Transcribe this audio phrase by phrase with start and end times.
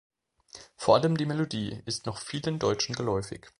[0.77, 3.45] Vor allem die Melodie ist noch vielen Deutschen geläufig.